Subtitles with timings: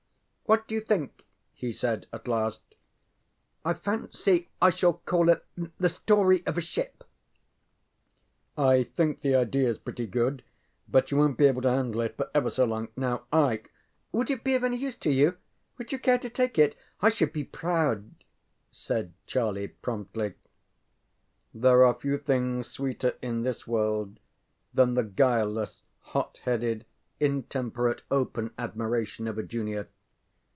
[0.51, 1.19] ŌĆ£What do you think?
[1.19, 1.23] ŌĆØ
[1.53, 2.59] he said, at last.
[3.63, 9.81] ŌĆ£I fancy I shall call it ŌĆśThe Story of a Ship.ŌĆÖŌĆØ ŌĆ£I think the ideaŌĆÖs
[9.85, 10.43] pretty good;
[10.89, 12.89] but you wonŌĆÖt be able to handle it for ever so long.
[12.97, 13.67] Now I ŌĆØ
[14.13, 15.37] ŌĆ£Would it be of any use to you?
[15.77, 16.75] Would you care to take it?
[16.99, 18.15] I should be proud, ŌĆØ
[18.71, 20.33] said Charlie, promptly.
[21.53, 24.19] There are few things sweeter in this world
[24.73, 26.85] than the guileless, hot headed,
[27.21, 29.87] intemperate, open admiration of a junior.